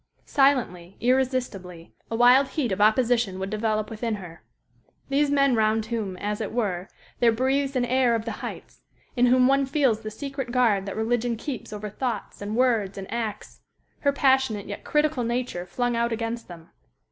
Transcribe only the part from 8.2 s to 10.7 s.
the heights; in whom one feels the secret